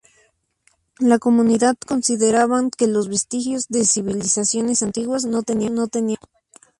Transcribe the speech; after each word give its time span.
La 0.97 1.19
comunidad 1.19 1.75
consideraban 1.77 2.71
que 2.75 2.87
los 2.87 3.07
vestigios 3.07 3.67
de 3.67 3.85
civilizaciones 3.85 4.81
antiguas 4.81 5.25
no 5.25 5.43
tenían 5.43 5.75
valor. 5.75 6.17